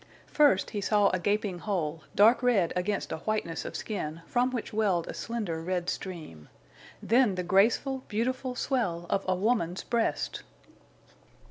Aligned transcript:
First 0.25 0.71
he 0.71 0.81
saw 0.81 1.09
a 1.09 1.19
gaping 1.19 1.59
hole, 1.59 2.01
dark 2.15 2.41
red 2.41 2.73
against 2.75 3.11
a 3.11 3.17
whiteness 3.17 3.65
of 3.65 3.75
skin, 3.75 4.23
from 4.25 4.49
which 4.49 4.73
welled 4.73 5.07
a 5.07 5.13
slender 5.13 5.61
red 5.61 5.91
stream. 5.91 6.49
Then 7.03 7.35
the 7.35 7.43
graceful, 7.43 7.99
beautiful 8.07 8.55
swell 8.55 9.05
of 9.11 9.23
a 9.27 9.35
woman's 9.35 9.83
breast! 9.83 10.41